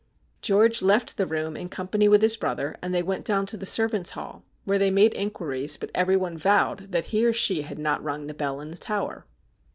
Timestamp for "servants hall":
3.67-4.43